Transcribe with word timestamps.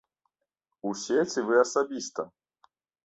Усе 0.93 1.19
ці 1.33 1.45
вы 1.49 1.59
асабіста? 1.65 2.21